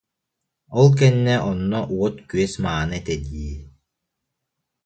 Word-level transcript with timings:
Ол 0.79 0.87
кэннэ 0.97 1.35
онно 1.51 1.79
уот-күөс 1.97 2.53
мааны 2.63 2.93
этэ 3.01 3.15
дии 3.25 3.55